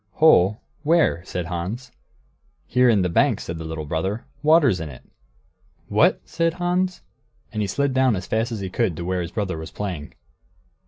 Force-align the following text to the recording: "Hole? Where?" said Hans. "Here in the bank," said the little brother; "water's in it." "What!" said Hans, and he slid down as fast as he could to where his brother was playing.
"Hole? 0.13 0.61
Where?" 0.81 1.23
said 1.25 1.45
Hans. 1.45 1.91
"Here 2.65 2.89
in 2.89 3.03
the 3.03 3.07
bank," 3.09 3.39
said 3.39 3.59
the 3.59 3.63
little 3.63 3.85
brother; 3.85 4.25
"water's 4.41 4.79
in 4.79 4.89
it." 4.89 5.03
"What!" 5.89 6.21
said 6.25 6.55
Hans, 6.55 7.03
and 7.53 7.61
he 7.61 7.67
slid 7.67 7.93
down 7.93 8.15
as 8.15 8.25
fast 8.25 8.51
as 8.51 8.61
he 8.61 8.69
could 8.71 8.97
to 8.97 9.05
where 9.05 9.21
his 9.21 9.29
brother 9.29 9.59
was 9.59 9.69
playing. 9.69 10.15